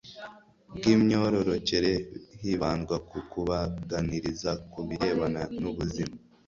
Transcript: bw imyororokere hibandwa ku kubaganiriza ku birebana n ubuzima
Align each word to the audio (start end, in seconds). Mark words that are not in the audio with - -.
bw 0.75 0.83
imyororokere 0.95 1.93
hibandwa 2.41 2.95
ku 3.09 3.17
kubaganiriza 3.31 4.51
ku 4.71 4.79
birebana 4.87 5.41
n 5.61 5.63
ubuzima 5.71 6.15